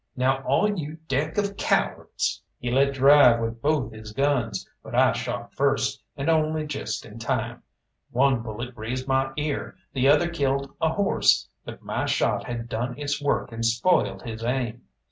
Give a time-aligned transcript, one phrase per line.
[0.15, 5.11] Now all you deck of cowards" He let drive with both his guns, but I
[5.11, 7.61] shot first, and only just in time.
[8.09, 12.97] One bullet grazed my ear, the other killed a horse; but my shot had done
[12.97, 14.81] its work and spoiled his aim.